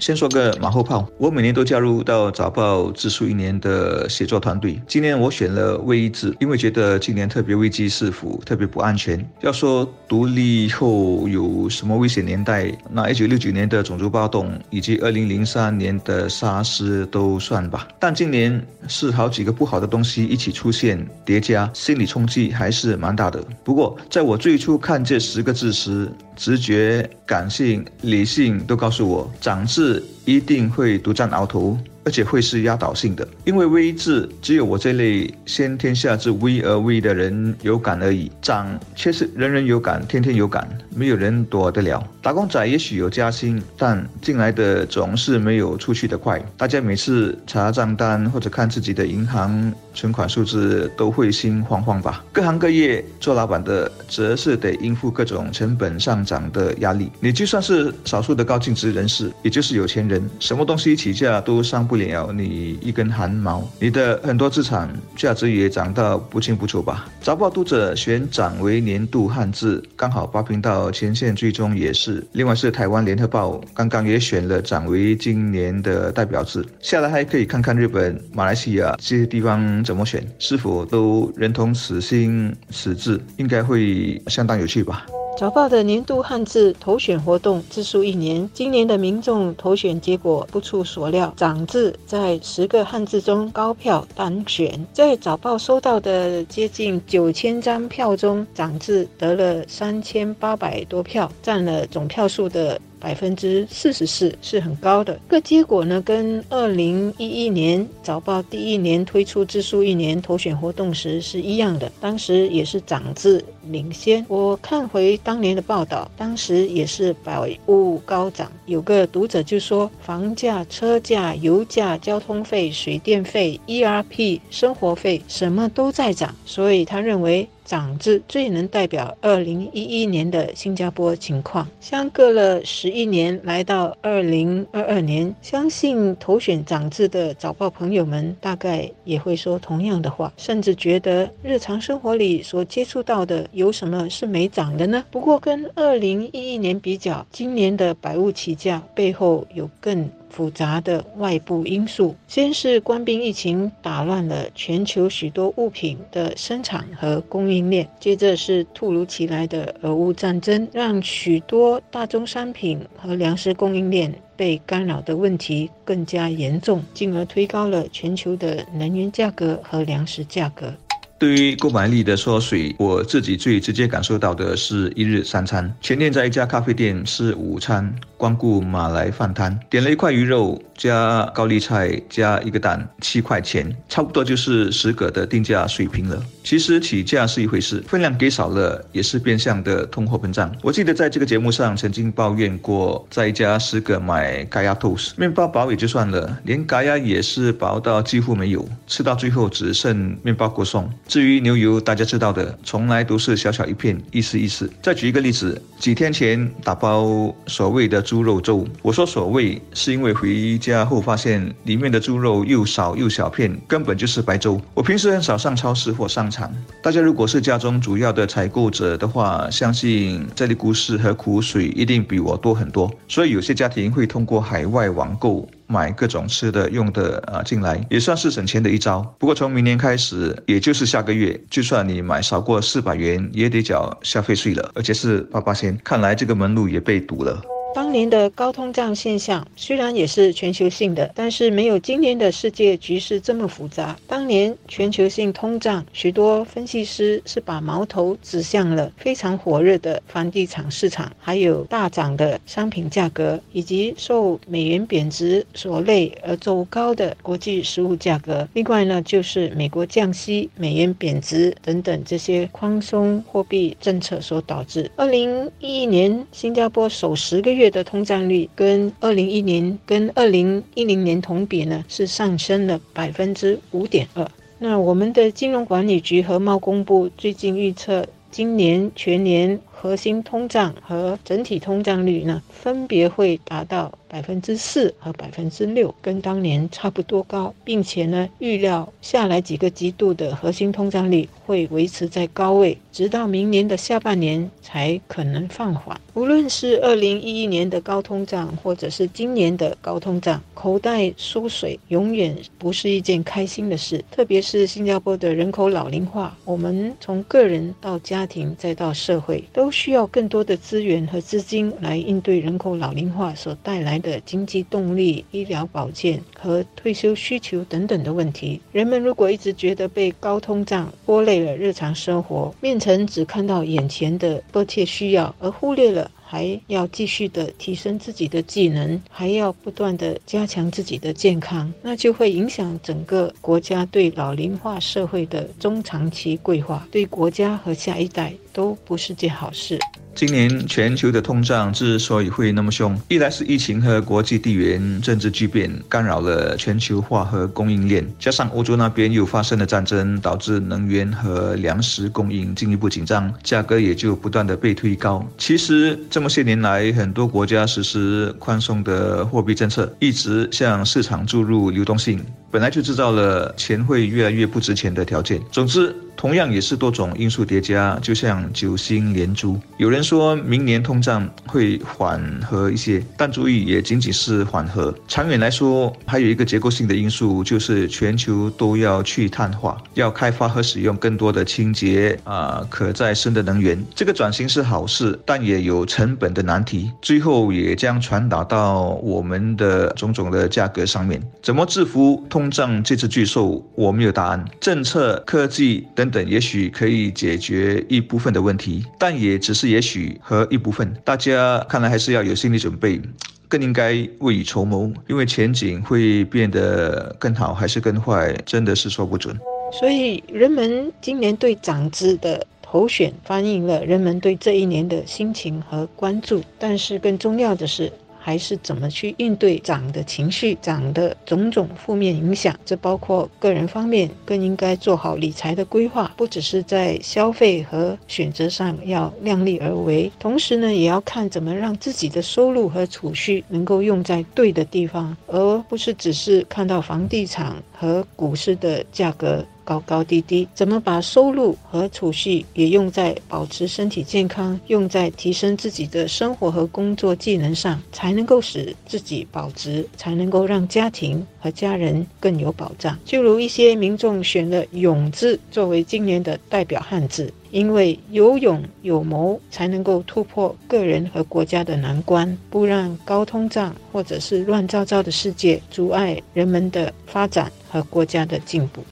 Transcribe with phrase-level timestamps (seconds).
[0.00, 4.80] 先说个马后炮，我每年都加入到早报自述一年的写作团队。
[4.88, 9.22] 今年我选了魏字，因为觉得今年特别危机四伏，特别不安全。
[9.42, 17.86] 要说独立后有什么危险年代，那一九六九年的种族暴动以及二零零三年的沙士都算吧。
[17.98, 23.44] 但今年是好几个不好的东西一起出现叠加，心理冲击还是蛮大的。
[23.62, 26.10] 不过在我最初看这十个字时，
[26.42, 31.78] 直觉、感性、理性都告诉我，长字一定会独占鳌头。
[32.02, 42.02] 而且会是压倒性的，因为微字只有我这类先天下之微而微的人有感而已，涨却是人人有感，天天有感，没有人躲得了。
[42.22, 46.42] 打工仔也许有加薪，但进来的总是没有出去的快。
[46.56, 52.24] 大家每次查账单或者看自己的银行存款数字，都会心慌慌吧？
[52.32, 57.12] 各行各业做老板的，则是得应付各种成本上涨的压力。
[57.20, 61.80] 你就算是少数的高净值人士，也就是有钱人，人什么东西起价都上。
[61.90, 67.08] 不了你一根汗毛，你的很多资产价值也涨到不清不楚吧？
[67.20, 72.24] 早报读者选涨为年度汉字，刚好八频道前线最终也是。
[72.30, 76.64] 另外是台湾联合报刚刚也选了涨为今年的代表字。
[76.80, 85.06] 下来还可以看看日本、马来西亚这些地方怎么选，是否都认同此心此字，应该会相当有趣吧。
[85.40, 94.86] 早报的年度汉字投选活动字数一年，今年的民众投选结果不出所料，长字在十个汉字中高票当选。
[94.92, 102.78] 在早报收到的接近九千张票中，长字得了三千八百多票，占了总票数的。
[103.00, 114.24] 百分之四十四是很高的，这个结果呢，跟二零一一年早报第一年推出字数一年投选活动时是一样的，当时也是涨字领先。
[114.28, 127.48] 我看回当年的报道，当时也是百物高涨，有个读者就说，房价、车价、油价、交通费、水电费、ERP、生活费什么都在涨，所以他认为。
[127.70, 131.68] 涨字最能代表二零一一年的新加坡情况。
[131.78, 145.04] 相隔了十一年，来到二零二二年，相信投选涨字的早报朋友们大概也会说同样的话，甚至觉得日常生活里所接触到的有什么是没涨的呢？
[145.08, 150.10] 不过跟二零一一年比较，今年的百物起价背后有更。
[150.30, 170.72] 复杂的外部因素，先是官兵疫情打乱了全球许多物品的生产和供应链，接着是突如其来的俄乌战争，让许多大宗商品和粮食供应链被干扰的问题更加严重，进而推高了全球的能源价格和粮食价格。
[171.20, 175.70] 对于购买力的缩水，我自己最直接感受到的是一日三餐。
[175.82, 186.22] 前天在一家咖啡店吃午餐，光顾马来饭摊，点了一块鱼肉加高丽菜加一个蛋，七块钱，差不多就是十个的定价水平了。
[186.42, 190.50] 其实起价是一回事，分量给少了也是变相的通货膨胀。
[190.62, 200.90] 我记得在这个节目上曾经抱怨过，在一家十个买咖亚 toast，面包薄也就算了，连咖亚也是薄到几乎没有，吃到最后只剩面包果送。
[201.10, 204.70] 至于牛油，大家知道的，从来都是小小一片，意思意思。
[204.80, 214.60] 再举一个例子，几天前打包所谓的猪肉粥，我说所谓是因为回家后发现里面的猪肉又少又小片，根本就是白粥。
[214.72, 216.48] 我平时很少上超市或商场，
[216.80, 222.88] 大家如果是家中主要的采购者的话，相信这里故事和苦水一定比我多很多。
[223.08, 225.48] 所以有些家庭会通过海外网购。
[225.70, 229.00] 买各种吃的用的啊进来，也算是省钱的一招。
[229.18, 235.78] 不过从明年开始，也就是下个月，就算你买少过四百元，也得缴消费税了，而且是八八千。
[235.84, 237.40] 看来这个门路也被堵了。
[237.72, 243.96] 当年的高通胀现象虽然也是全球性的，但是没有今年的世界局势这么复杂。
[244.08, 258.48] 当年全球性通胀，许多分析师是把矛头指向了非常火热的房地产市场，还有大涨的商品价格，以及受美元贬值所累而走高的国际食物价格。
[258.52, 264.90] 另外呢，就是美国降息、美元贬值等等这些宽松货币政策所导致。
[264.96, 267.59] 二零一一年，新加坡首十个月。
[267.60, 274.26] 月的通胀率跟二零一年跟二零一零年同比呢，是上升了百分之五点二。
[274.58, 279.60] 那我们的金融管理局和贸工部最近预测，今年全年。
[279.80, 283.90] 核心通胀和整体通胀率呢，分别会达到。
[284.10, 295.96] 百分之四和百分之六，跟当年差不多高，并且呢，预料下来几个季度的核心通胀率会维持在高位，直到明年的下半年才可能放缓。
[296.14, 304.04] 无论是二零一一年的高通胀，或者是今年的高通胀，口袋缩水永远不是一件开心的事。
[304.10, 314.00] 特别是新加坡的人口老龄化，我们从个人到家庭再到社会，都需要更多的资源和资金来应对人口老龄化所带来。
[314.00, 339.76] 的经济动力、医疗保健和退休需求等等的问题，人们如果一直觉得被高通胀拖累了日常生活，面层只看到眼前的迫切需要，而忽略了还要继续的提升自己的技能，还要不断的加强自己的健康，那就会影响整个国家对老龄化社会的中长期规划，对国家和下一代都不是件好事。
[340.14, 355.26] 今年全球的通胀之所以会那么凶，一来是疫情和国际地缘政治巨变干扰了全球化和供应链，加上欧洲那边又发生了战争，导致能源和粮食供应进一步紧张，价格也就不断的被推高。
[355.38, 365.40] 其实这么些年来，很多国家实施宽松的货币政策，一直向市场注入流动性，本来就制造了钱会越来越不值钱的条件。
[365.50, 365.94] 总之。
[366.16, 369.58] 同样也是多种因素叠加，就像九星连珠。
[369.78, 374.94] 有人说明年通胀会缓和一些，但注意也仅仅是缓和。
[375.08, 383.82] 长远来说，还有一个结构性的因素，就是全球都要去碳化，要开发和使用更多的清洁啊可再生的能源。
[383.94, 391.18] 这个转型是好事，但也有成本的难题，最后也将传导到我们的种种的价格上面。
[391.42, 393.62] 怎么制服通通胀这只巨兽？
[393.74, 394.42] 我没有答案。
[394.58, 396.10] 政策、科技等。
[396.10, 400.90] 等，也许可以解决一部分的问题，但也只是也许和一部分。
[401.04, 402.98] 大家看来还是要有心理准备，
[403.46, 409.38] 更应该未雨绸缪，因为前景会变得更好还是更坏，真的是说不准。
[409.78, 416.42] 所以，人们今年对长子的投选，反映了人们对这一年的心情和关注。
[416.58, 417.92] 但是，更重要的是。
[418.20, 422.54] 还是怎么去应对涨的情绪、涨的种种负面影响？
[422.64, 439.42] 这包括个人方面，更应该做好理财的规划，不只是在消费和选择上要量力而为，同时呢，也要看怎么让自己的收入和储蓄能够用在对的地方，而不是只是看到房地产和股市的价格。
[439.62, 452.98] 高高低低，怎么把收入和储蓄也用在保持身体健康、用在提升自己的生活和工作技能上，才能够使自己保值，才能够让家庭和家人更有保障。
[453.04, 468.82] 就如一些民众选了“勇”字作为今年的代表汉字，因为有勇有谋，才能够突破个人和国家的难关，不让高通胀或者是乱糟糟的世界阻碍人们的发展和国家的进步。